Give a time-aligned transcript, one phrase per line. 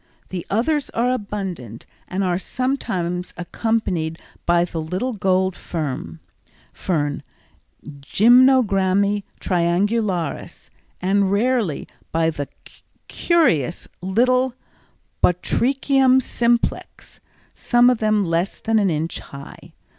[0.29, 6.19] The others are abundant and are sometimes accompanied by the little gold fern,
[6.73, 10.71] Gymnogramme triangularis,
[11.03, 12.49] and rarely by the
[13.07, 14.55] curious little
[15.23, 17.19] Botrychium simplex,
[17.53, 19.73] some of them less than an inch high.